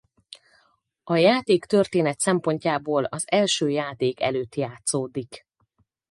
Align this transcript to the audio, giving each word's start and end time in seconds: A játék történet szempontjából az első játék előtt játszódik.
A 1.03 1.15
játék 1.15 1.65
történet 1.65 2.19
szempontjából 2.19 3.03
az 3.03 3.23
első 3.27 3.69
játék 3.69 4.19
előtt 4.21 4.55
játszódik. 4.55 5.45